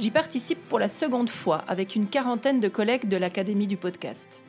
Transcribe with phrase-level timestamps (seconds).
[0.00, 4.42] J'y participe pour la seconde fois avec une quarantaine de collègues de l'Académie du podcast.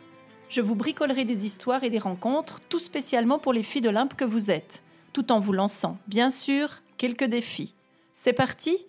[0.49, 4.25] Je vous bricolerai des histoires et des rencontres, tout spécialement pour les filles d'Olympe que
[4.25, 7.75] vous êtes, tout en vous lançant, bien sûr, quelques défis.
[8.13, 8.85] C'est parti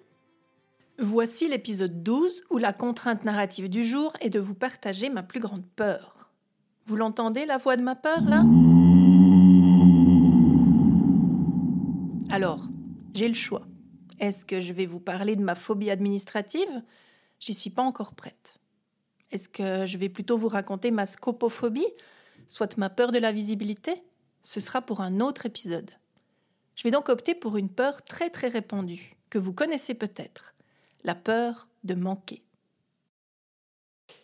[1.01, 5.41] Voici l'épisode 12 où la contrainte narrative du jour est de vous partager ma plus
[5.41, 6.31] grande peur.
[6.87, 8.45] Vous l'entendez, la voix de ma peur, là?
[12.31, 12.69] Alors,
[13.13, 13.67] j'ai le choix.
[14.19, 16.83] Est-ce que je vais vous parler de ma phobie administrative?
[17.41, 18.59] J'y suis pas encore prête.
[19.31, 21.87] Est-ce que je vais plutôt vous raconter ma scopophobie,
[22.47, 24.03] soit ma peur de la visibilité?
[24.43, 25.91] Ce sera pour un autre épisode.
[26.77, 30.55] Je vais donc opter pour une peur très très répandue, que vous connaissez peut-être,
[31.03, 32.43] la peur de manquer.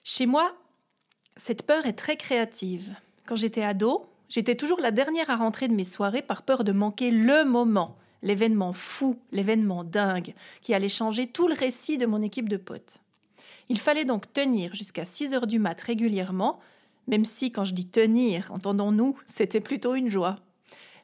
[0.05, 0.55] Chez moi,
[1.37, 2.95] cette peur est très créative.
[3.27, 6.73] Quand j'étais ado, j'étais toujours la dernière à rentrer de mes soirées par peur de
[6.73, 12.23] manquer le moment, l'événement fou, l'événement dingue, qui allait changer tout le récit de mon
[12.23, 12.99] équipe de potes.
[13.69, 16.61] Il fallait donc tenir jusqu'à 6 heures du mat régulièrement,
[17.07, 20.39] même si quand je dis tenir, entendons-nous, c'était plutôt une joie.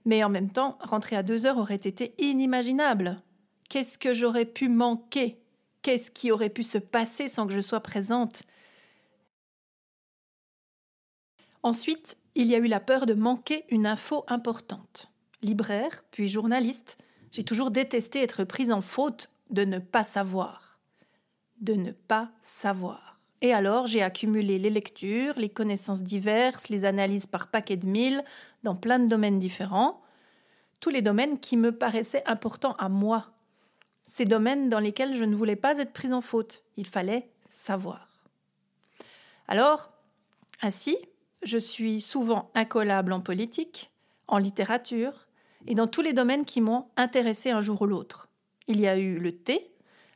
[0.05, 3.22] Mais en même temps, rentrer à 2 heures aurait été inimaginable.
[3.69, 5.41] Qu'est-ce que j'aurais pu manquer?
[5.83, 8.42] Qu'est-ce qui aurait pu se passer sans que je sois présente?
[11.62, 15.11] Ensuite, il y a eu la peur de manquer une info importante.
[15.42, 16.98] Libraire, puis journaliste,
[17.33, 20.78] j'ai toujours détesté être prise en faute de ne pas savoir.
[21.61, 23.19] De ne pas savoir.
[23.43, 28.25] Et alors, j'ai accumulé les lectures, les connaissances diverses, les analyses par paquet de mille,
[28.62, 30.03] dans plein de domaines différents,
[30.81, 33.32] tous les domaines qui me paraissaient importants à moi.
[34.06, 36.62] Ces domaines dans lesquels je ne voulais pas être prise en faute.
[36.77, 38.09] Il fallait savoir.
[39.49, 39.91] Alors,
[40.62, 40.97] ainsi,
[41.43, 43.91] je suis souvent incollable en politique,
[44.28, 45.26] en littérature,
[45.66, 48.28] et dans tous les domaines qui m'ont intéressé un jour ou l'autre.
[48.69, 49.70] Il y a eu le thé,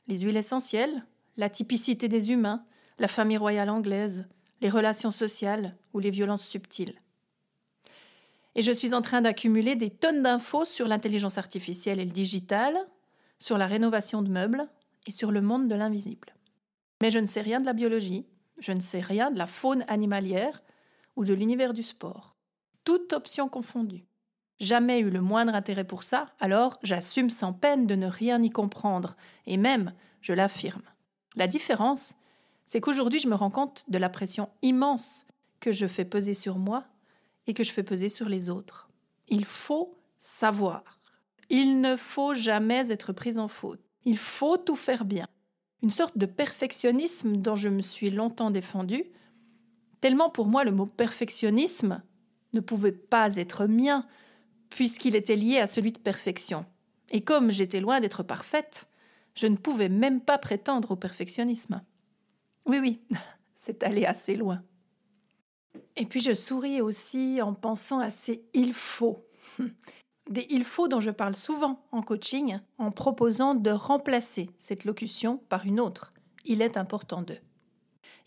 [0.08, 1.04] les huiles essentielles,
[1.36, 2.64] la typicité des humains,
[2.98, 4.26] la famille royale anglaise,
[4.60, 7.00] les relations sociales ou les violences subtiles.
[8.54, 12.76] Et je suis en train d'accumuler des tonnes d'infos sur l'intelligence artificielle et le digital,
[13.38, 14.66] sur la rénovation de meubles
[15.06, 16.34] et sur le monde de l'invisible.
[17.00, 18.26] Mais je ne sais rien de la biologie,
[18.58, 20.62] je ne sais rien de la faune animalière
[21.16, 22.36] ou de l'univers du sport.
[22.84, 24.04] Toute option confondue
[24.60, 28.50] jamais eu le moindre intérêt pour ça, alors j'assume sans peine de ne rien y
[28.50, 30.82] comprendre, et même, je l'affirme.
[31.34, 32.12] La différence,
[32.66, 35.24] c'est qu'aujourd'hui je me rends compte de la pression immense
[35.58, 36.84] que je fais peser sur moi
[37.46, 38.88] et que je fais peser sur les autres.
[39.28, 40.98] Il faut savoir.
[41.48, 43.80] Il ne faut jamais être pris en faute.
[44.04, 45.26] Il faut tout faire bien.
[45.82, 49.04] Une sorte de perfectionnisme dont je me suis longtemps défendu,
[50.00, 52.02] tellement pour moi le mot perfectionnisme
[52.52, 54.06] ne pouvait pas être mien,
[54.68, 56.64] puisqu'il était lié à celui de perfection.
[57.10, 58.88] Et comme j'étais loin d'être parfaite,
[59.34, 61.82] je ne pouvais même pas prétendre au perfectionnisme.
[62.66, 63.00] Oui, oui,
[63.54, 64.62] c'est allé assez loin.
[65.96, 69.26] Et puis je souris aussi en pensant à ces il faut.
[70.30, 75.38] Des il faut dont je parle souvent en coaching en proposant de remplacer cette locution
[75.48, 76.12] par une autre.
[76.44, 77.36] Il est important de.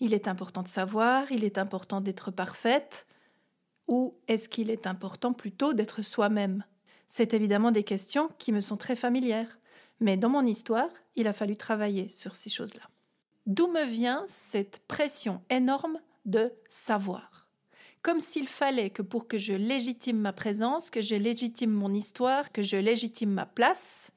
[0.02, 3.08] Il est important de savoir, il est important d'être parfaite,
[3.88, 6.64] ou est-ce qu'il est important plutôt d'être soi-même?
[7.08, 9.60] C'est évidemment des questions qui me sont très familières,
[10.00, 12.90] mais dans mon histoire, il a fallu travailler sur ces choses-là.
[13.46, 17.48] D'où me vient cette pression énorme de savoir?
[18.02, 22.52] Comme s'il fallait que pour que je légitime ma présence, que je légitime mon histoire,
[22.52, 24.12] que je légitime ma place,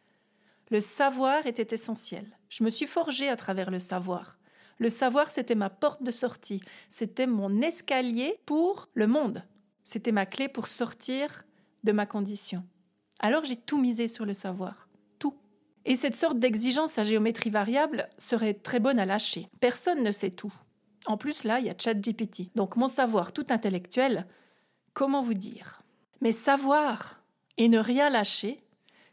[0.70, 2.26] le savoir était essentiel.
[2.48, 4.38] Je me suis forgée à travers le savoir.
[4.78, 9.42] Le savoir, c'était ma porte de sortie, c'était mon escalier pour le monde.
[9.86, 11.44] C'était ma clé pour sortir
[11.84, 12.64] de ma condition.
[13.20, 14.88] Alors j'ai tout misé sur le savoir.
[15.20, 15.36] Tout.
[15.84, 19.46] Et cette sorte d'exigence à géométrie variable serait très bonne à lâcher.
[19.60, 20.52] Personne ne sait tout.
[21.06, 22.52] En plus, là, il y a ChatGPT.
[22.56, 24.26] Donc mon savoir tout intellectuel,
[24.92, 25.82] comment vous dire?
[26.20, 27.22] Mais savoir
[27.56, 28.64] et ne rien lâcher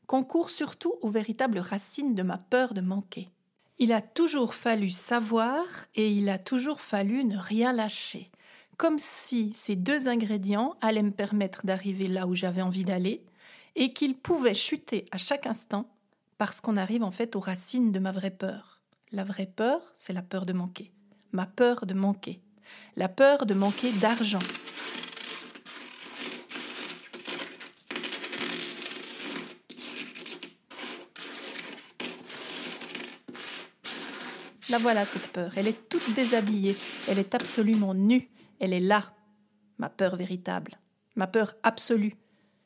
[0.08, 3.30] concourt surtout aux véritables racines de ma peur de manquer.
[3.78, 8.32] Il a toujours fallu savoir et il a toujours fallu ne rien lâcher
[8.78, 13.24] comme si ces deux ingrédients allaient me permettre d'arriver là où j'avais envie d'aller
[13.76, 15.90] et qu'ils pouvaient chuter à chaque instant
[16.38, 18.82] parce qu'on arrive en fait aux racines de ma vraie peur,
[19.12, 20.92] La vraie peur, c'est la peur de manquer.
[21.32, 22.42] Ma peur de manquer.
[22.96, 24.40] La peur de manquer d'argent.
[34.70, 35.52] La voilà cette peur.
[35.56, 36.76] Elle est toute déshabillée.
[37.08, 38.33] Elle est absolument nue.
[38.60, 39.14] Elle est là.
[39.78, 40.80] Ma peur véritable.
[41.16, 42.16] Ma peur absolue.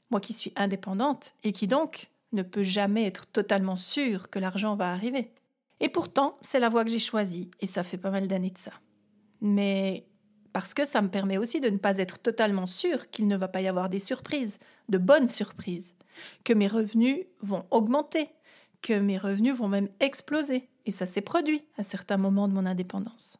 [0.10, 4.76] Moi qui suis indépendante et qui donc ne peut jamais être totalement sûre que l'argent
[4.76, 5.32] va arriver.
[5.80, 8.58] Et pourtant, c'est la voie que j'ai choisie, et ça fait pas mal d'années de
[8.58, 8.72] ça.
[9.42, 10.08] Mais
[10.54, 13.48] parce que ça me permet aussi de ne pas être totalement sûre qu'il ne va
[13.48, 14.58] pas y avoir des surprises,
[14.90, 15.96] de bonnes surprises,
[16.44, 18.30] que mes revenus vont augmenter,
[18.82, 22.66] que mes revenus vont même exploser, et ça s'est produit à certains moments de mon
[22.66, 23.38] indépendance.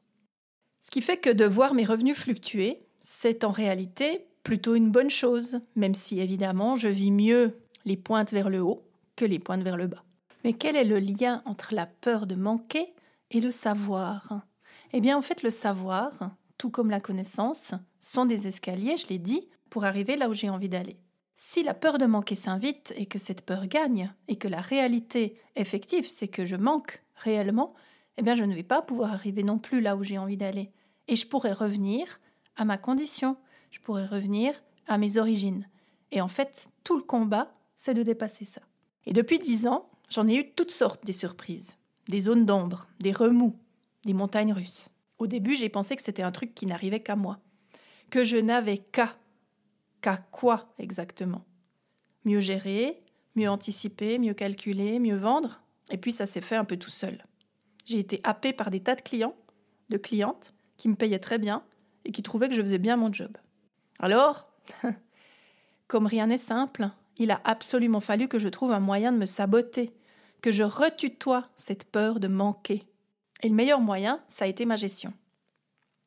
[0.88, 5.10] Ce qui fait que de voir mes revenus fluctuer, c'est en réalité plutôt une bonne
[5.10, 8.88] chose, même si évidemment je vis mieux les pointes vers le haut
[9.18, 10.06] que les pointes vers le bas.
[10.46, 12.94] Mais quel est le lien entre la peur de manquer
[13.32, 14.46] et le savoir?
[14.94, 19.20] Eh bien, en fait, le savoir, tout comme la connaissance, sont des escaliers, je l'ai
[19.20, 21.02] dit, pour arriver là où j'ai envie d'aller.
[21.36, 25.38] Si la peur de manquer s'invite et que cette peur gagne, et que la réalité
[25.58, 27.74] effective, c'est que je manque réellement,
[28.16, 30.72] eh bien, je ne vais pas pouvoir arriver non plus là où j'ai envie d'aller.
[31.08, 32.20] Et je pourrais revenir
[32.56, 33.38] à ma condition,
[33.72, 34.54] je pourrais revenir
[34.88, 35.68] à mes origines.
[36.12, 38.62] Et en fait, tout le combat, c'est de dépasser ça.
[39.06, 41.78] Et depuis dix ans, j'en ai eu toutes sortes des surprises.
[42.08, 43.58] Des zones d'ombre, des remous,
[44.06, 44.90] des montagnes russes.
[45.20, 47.40] Au début, j'ai pensé que c'était un truc qui n'arrivait qu'à moi.
[48.10, 49.16] Que je n'avais qu'à.
[50.02, 51.44] Qu'à quoi exactement?
[52.24, 53.02] Mieux gérer,
[53.36, 55.62] mieux anticiper, mieux calculer, mieux vendre.
[55.90, 57.26] Et puis ça s'est fait un peu tout seul.
[57.86, 59.36] J'ai été happée par des tas de clients,
[59.90, 61.64] de clientes, qui me payaient très bien
[62.06, 63.38] et qui trouvaient que je faisais bien mon job.
[64.00, 64.50] Alors,
[65.88, 69.26] comme rien n'est simple, il a absolument fallu que je trouve un moyen de me
[69.26, 69.94] saboter,
[70.42, 72.84] que je retutoie cette peur de manquer.
[73.42, 75.14] Et le meilleur moyen, ça a été ma gestion.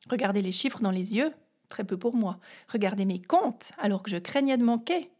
[0.09, 1.33] Regarder les chiffres dans les yeux,
[1.69, 2.39] très peu pour moi.
[2.67, 5.11] Regarder mes comptes alors que je craignais de manquer,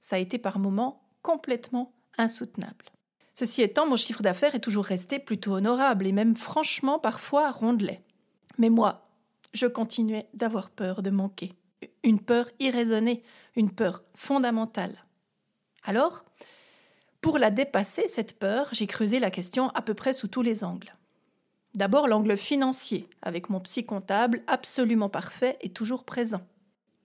[0.00, 2.86] ça a été par moments complètement insoutenable.
[3.34, 8.02] Ceci étant, mon chiffre d'affaires est toujours resté plutôt honorable et même franchement parfois rondelet.
[8.60, 9.08] Mais moi,
[9.54, 11.54] je continuais d'avoir peur de manquer.
[12.04, 13.22] Une peur irraisonnée,
[13.56, 15.06] une peur fondamentale.
[15.82, 16.26] Alors,
[17.22, 20.62] pour la dépasser, cette peur, j'ai creusé la question à peu près sous tous les
[20.62, 20.94] angles.
[21.74, 26.42] D'abord l'angle financier, avec mon psy comptable absolument parfait et toujours présent.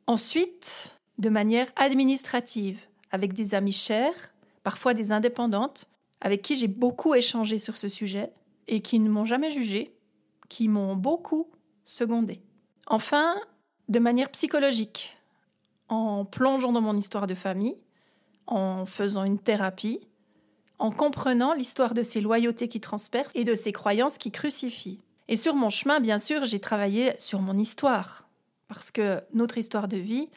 [0.08, 2.82] Ensuite, de manière administrative,
[3.12, 5.86] avec des amis chers, parfois des indépendantes,
[6.20, 8.34] avec qui j'ai beaucoup échangé sur ce sujet
[8.68, 9.95] et qui ne m'ont jamais jugé,
[10.50, 11.50] qui m'ont beaucoup
[11.84, 12.42] secondé.
[12.88, 13.36] Enfin,
[13.90, 15.18] de manière psychologique,
[15.90, 17.78] en plongeant dans mon histoire de famille,
[18.48, 20.08] en faisant une thérapie,
[20.78, 25.00] en comprenant l'histoire de ces loyautés qui transpercent et de ces croyances qui crucifient.
[25.28, 28.28] Et sur mon chemin, bien sûr, j'ai travaillé sur mon histoire,
[28.68, 30.30] parce que notre histoire de vie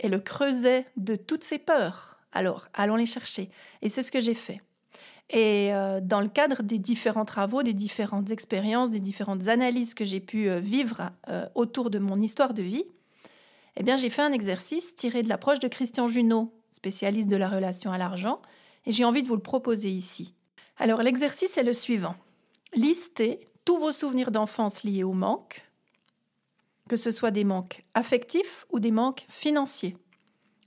[0.00, 2.18] est le creuset de toutes ces peurs.
[2.32, 3.50] Alors, allons les chercher.
[3.82, 4.60] Et c'est ce que j'ai fait.
[5.32, 10.04] Et euh, dans le cadre des différents travaux, des différentes expériences, des différentes analyses que
[10.04, 12.84] j'ai pu euh, vivre euh, autour de mon histoire de vie,
[13.76, 17.48] eh bien, j'ai fait un exercice tiré de l'approche de Christian Junot, spécialiste de la
[17.48, 18.42] relation à l'argent,
[18.84, 20.34] et j'ai envie de vous le proposer ici.
[20.76, 22.16] Alors l'exercice est le suivant.
[22.74, 25.66] Listez tous vos souvenirs d'enfance liés au manque,
[26.88, 29.96] que ce soit des manques affectifs ou des manques financiers,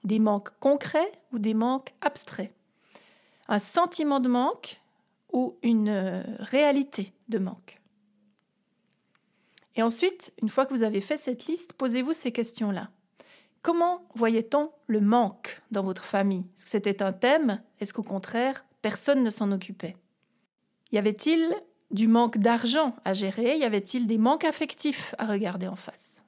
[0.04, 2.54] des manques concrets ou des manques abstraits,
[3.48, 4.82] un sentiment de manque
[5.32, 7.80] ou une euh, réalité de manque.
[9.76, 12.90] Et ensuite, une fois que vous avez fait cette liste, posez-vous ces questions-là.
[13.62, 16.46] Comment voyait-on le manque dans votre famille?
[16.56, 17.62] Est-ce que c'était un thème?
[17.80, 19.98] Est-ce qu'au contraire, personne ne s'en occupait?
[20.92, 21.54] Y avait-il
[21.92, 23.58] du manque d'argent à gérer?
[23.58, 26.24] Y avait-il des manques affectifs à regarder en face?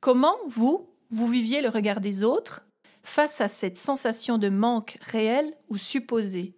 [0.00, 2.66] Comment, vous, vous viviez le regard des autres
[3.02, 6.54] face à cette sensation de manque réel ou supposé?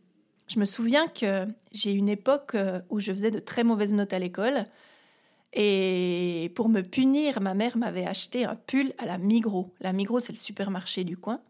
[0.52, 4.12] Je me souviens que j'ai une époque euh, où je faisais de très mauvaises notes
[4.12, 4.66] à l'école
[5.54, 9.72] et pour me punir, ma mère m'avait acheté un pull à la Migros.
[9.80, 11.40] La Migros, c'est le supermarché du coin.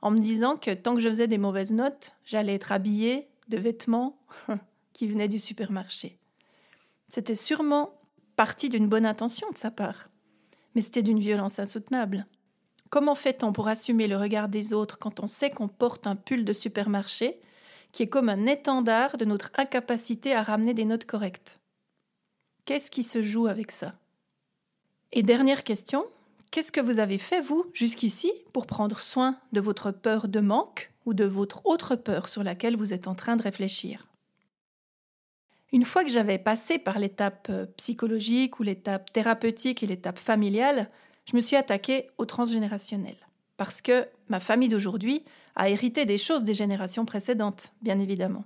[0.00, 3.58] En me disant que tant que je faisais des mauvaises notes, j'allais être habillée de
[3.58, 4.16] vêtements
[4.92, 6.16] qui venaient du supermarché.
[7.08, 7.98] C'était sûrement
[8.36, 10.08] parti d'une bonne intention de sa part,
[10.76, 12.26] mais c'était d'une violence insoutenable.
[12.90, 16.44] Comment fait-on pour assumer le regard des autres quand on sait qu'on porte un pull
[16.44, 17.40] de supermarché
[17.92, 21.58] qui est comme un étendard de notre incapacité à ramener des notes correctes.
[22.64, 23.94] Qu'est-ce qui se joue avec ça?
[25.12, 26.06] Et dernière question,
[26.50, 30.92] qu'est-ce que vous avez fait, vous, jusqu'ici, pour prendre soin de votre peur de manque
[31.04, 34.06] ou de votre autre peur sur laquelle vous êtes en train de réfléchir?
[35.72, 40.90] Une fois que j'avais passé par l'étape euh, psychologique ou l'étape thérapeutique et l'étape familiale,
[41.30, 43.16] je me suis attaquée au transgénérationnel.
[43.56, 45.24] Parce que ma famille d'aujourd'hui
[45.56, 48.44] a hérité des choses des générations précédentes, bien évidemment.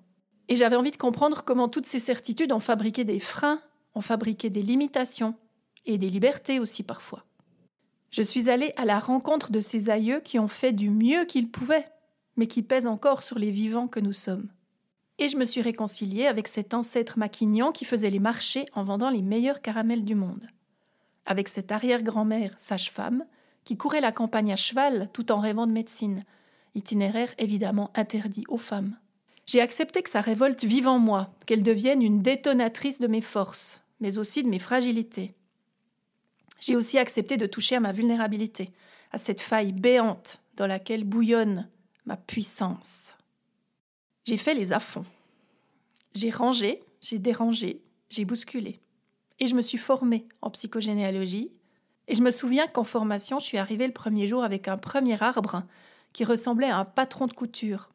[0.48, 3.60] Et j'avais envie de comprendre comment toutes ces certitudes ont fabriqué des freins,
[3.94, 5.34] ont fabriqué des limitations,
[5.86, 7.24] et des libertés aussi parfois.
[8.10, 11.50] Je suis allée à la rencontre de ces aïeux qui ont fait du mieux qu'ils
[11.50, 11.86] pouvaient,
[12.36, 14.48] mais qui pèsent encore sur les vivants que nous sommes.
[15.18, 19.10] Et je me suis réconciliée avec cet ancêtre maquignon qui faisait les marchés en vendant
[19.10, 20.48] les meilleurs caramels du monde.
[21.26, 23.24] Avec cette arrière-grand-mère sage-femme
[23.64, 26.24] qui courait la campagne à cheval tout en rêvant de médecine,
[26.74, 28.96] itinéraire évidemment interdit aux femmes.
[29.46, 33.82] J'ai accepté que sa révolte vive en moi, qu'elle devienne une détonatrice de mes forces,
[34.00, 35.34] mais aussi de mes fragilités.
[36.60, 38.72] J'ai aussi accepté de toucher à ma vulnérabilité,
[39.12, 41.68] à cette faille béante dans laquelle bouillonne
[42.06, 43.14] ma puissance.
[44.24, 45.04] J'ai fait les affronts.
[46.14, 48.80] J'ai rangé, j'ai dérangé, j'ai bousculé.
[49.40, 51.50] Et je me suis formée en psychogénéalogie.
[52.08, 55.20] Et je me souviens qu'en formation, je suis arrivée le premier jour avec un premier
[55.22, 55.64] arbre
[56.14, 57.90] qui ressemblait à un patron de couture.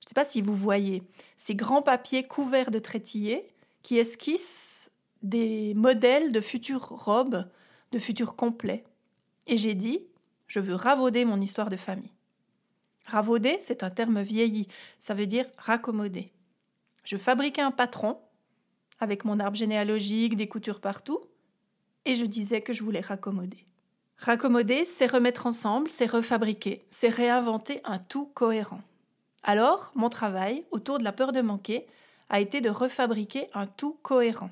[0.00, 1.04] Je ne sais pas si vous voyez
[1.36, 3.46] ces grands papiers couverts de trétillés
[3.82, 4.90] qui esquissent
[5.22, 7.48] des modèles de futures robes,
[7.92, 8.82] de futurs complets.
[9.46, 10.00] Et j'ai dit,
[10.48, 12.14] je veux ravauder mon histoire de famille.
[13.06, 14.66] Ravauder, c'est un terme vieilli,
[14.98, 16.32] ça veut dire raccommoder.
[17.04, 18.18] Je fabriquais un patron
[19.00, 21.20] avec mon arbre généalogique, des coutures partout,
[22.04, 23.66] et je disais que je voulais raccommoder.
[24.20, 28.82] Raccommoder, c'est remettre ensemble, c'est refabriquer, c'est réinventer un tout cohérent.
[29.42, 31.86] Alors, mon travail, autour de la peur de manquer,
[32.28, 34.50] a été de refabriquer un tout cohérent.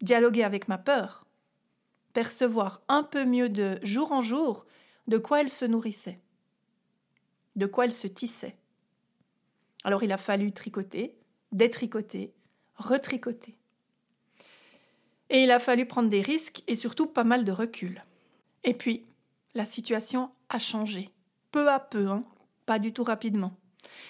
[0.00, 1.26] Dialoguer avec ma peur,
[2.14, 4.66] percevoir un peu mieux de jour en jour
[5.06, 6.18] de quoi elle se nourrissait
[7.56, 8.56] de quoi elle se tissait.
[9.84, 11.14] Alors il a fallu tricoter,
[11.52, 12.32] détricoter,
[12.76, 13.56] retricoter.
[15.30, 18.04] Et il a fallu prendre des risques et surtout pas mal de recul.
[18.64, 19.06] Et puis,
[19.54, 21.10] la situation a changé.
[21.52, 22.24] Peu à peu, hein,
[22.66, 23.56] pas du tout rapidement.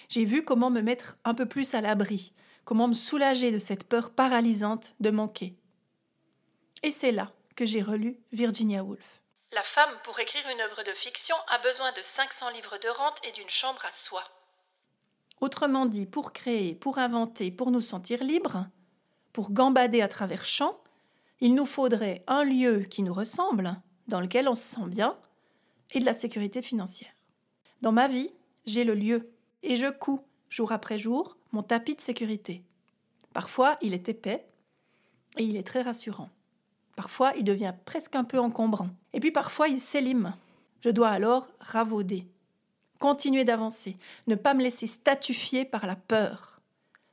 [0.08, 2.32] J'ai vu comment me mettre un peu plus à l'abri,
[2.64, 5.56] comment me soulager de cette peur paralysante de manquer.
[6.82, 9.22] Et c'est là que j'ai relu Virginia Woolf.
[9.52, 13.20] La femme, pour écrire une œuvre de fiction, a besoin de 500 livres de rente
[13.24, 14.22] et d'une chambre à soi.
[15.40, 18.66] Autrement dit, pour créer, pour inventer, pour nous sentir libres,
[19.32, 20.80] pour gambader à travers champs,
[21.40, 23.76] il nous faudrait un lieu qui nous ressemble,
[24.08, 25.16] dans lequel on se sent bien,
[25.92, 27.12] et de la sécurité financière.
[27.82, 28.30] Dans ma vie,
[28.66, 29.30] j'ai le lieu,
[29.62, 32.62] et je couds, jour après jour, mon tapis de sécurité.
[33.32, 34.46] Parfois, il est épais,
[35.36, 36.30] et il est très rassurant.
[36.96, 38.90] Parfois, il devient presque un peu encombrant.
[39.12, 40.34] Et puis parfois, il s'élime.
[40.80, 42.26] Je dois alors ravauder,
[42.98, 43.96] continuer d'avancer,
[44.26, 46.60] ne pas me laisser statufier par la peur,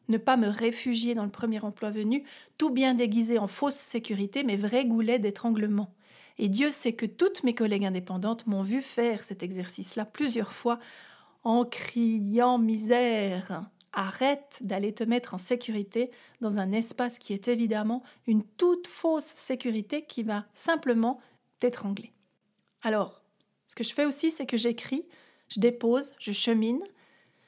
[0.10, 2.24] ne pas me réfugier dans le premier emploi venu,
[2.58, 5.94] tout bien déguisé en fausse sécurité, mais vrai goulet d'étranglement.
[6.42, 10.80] Et Dieu sait que toutes mes collègues indépendantes m'ont vu faire cet exercice-là plusieurs fois
[11.44, 13.70] en criant misère.
[13.94, 19.26] Arrête d'aller te mettre en sécurité dans un espace qui est évidemment une toute fausse
[19.26, 21.22] sécurité qui va simplement
[21.60, 22.12] t'étrangler.
[22.82, 23.22] Alors,
[23.68, 25.06] ce que je fais aussi, c'est que j'écris,
[25.48, 26.82] je dépose, je chemine.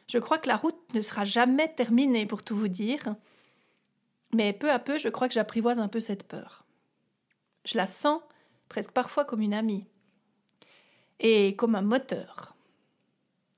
[0.07, 3.15] Je crois que la route ne sera jamais terminée, pour tout vous dire.
[4.35, 6.63] Mais peu à peu, je crois que j'apprivoise un peu cette peur.
[7.65, 8.21] Je la sens
[8.69, 9.85] presque parfois comme une amie
[11.19, 12.55] et comme un moteur.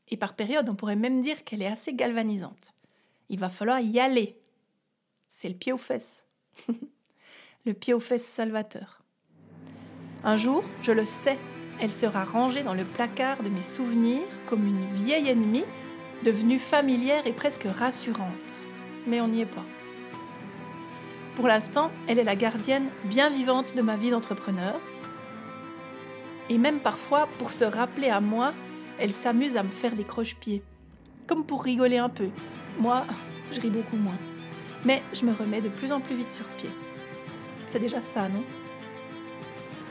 [0.09, 2.73] Et par période, on pourrait même dire qu'elle est assez galvanisante.
[3.29, 4.39] Il va falloir y aller.
[5.29, 6.25] C'est le pied aux fesses.
[7.65, 9.01] le pied aux fesses salvateur.
[10.23, 11.37] Un jour, je le sais,
[11.81, 15.65] elle sera rangée dans le placard de mes souvenirs comme une vieille ennemie
[16.23, 18.63] devenue familière et presque rassurante.
[19.07, 19.65] Mais on n'y est pas.
[21.35, 24.79] Pour l'instant, elle est la gardienne bien vivante de ma vie d'entrepreneur.
[26.49, 28.53] Et même parfois, pour se rappeler à moi,
[28.99, 30.63] elle s'amuse à me faire des croche-pieds.
[31.27, 32.29] Comme pour rigoler un peu,
[32.79, 33.05] moi,
[33.51, 34.17] je ris beaucoup moins.
[34.83, 36.69] Mais je me remets de plus en plus vite sur pied.
[37.67, 38.43] C'est déjà ça, non?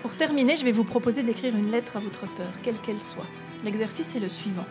[0.02, 3.26] Pour terminer, je vais vous proposer d'écrire une lettre à votre peur, quelle qu'elle soit.
[3.64, 4.66] L'exercice est le suivant.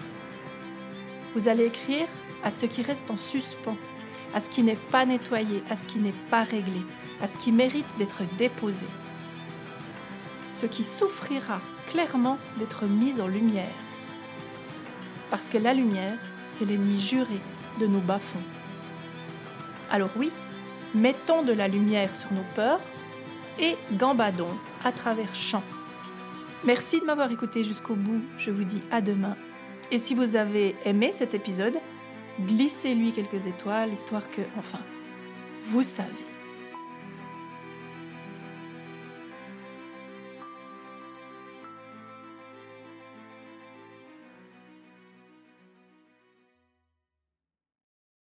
[1.36, 2.08] Vous allez écrire
[2.44, 3.78] à ce qui reste en suspens,
[4.34, 6.82] à ce qui n'est pas nettoyé, à ce qui n'est pas réglé,
[7.20, 8.86] à ce qui mérite d'être déposé.
[10.54, 11.60] Ce qui souffrira
[11.94, 13.76] clairement d'être mis en lumière.
[15.30, 17.40] Parce que la lumière, c'est l'ennemi juré
[17.80, 18.44] de nos bas-fonds.
[19.92, 20.32] Alors oui,
[20.96, 22.82] mettons de la lumière sur nos peurs
[23.60, 25.64] et gambadons à travers champs.
[26.64, 29.38] Merci de m'avoir écouté jusqu'au bout, je vous dis à demain.
[29.92, 31.78] Et si vous avez aimé cet épisode,
[32.42, 34.80] glissez-lui quelques étoiles, histoire que, enfin,
[35.62, 36.33] vous savez.